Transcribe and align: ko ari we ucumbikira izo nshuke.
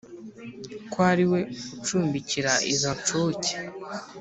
ko 0.91 0.97
ari 1.11 1.25
we 1.31 1.39
ucumbikira 1.75 2.51
izo 2.73 2.91
nshuke. 2.99 3.51